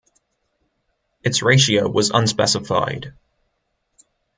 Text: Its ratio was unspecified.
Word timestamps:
Its 1.23 1.43
ratio 1.43 1.87
was 1.87 2.09
unspecified. 2.09 3.13